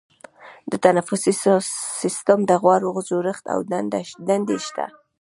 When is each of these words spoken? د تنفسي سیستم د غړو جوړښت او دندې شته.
د 0.71 0.73
تنفسي 0.85 1.33
سیستم 2.01 2.39
د 2.49 2.51
غړو 2.63 2.91
جوړښت 3.09 3.45
او 3.53 3.59
دندې 4.27 4.57
شته. 4.67 4.85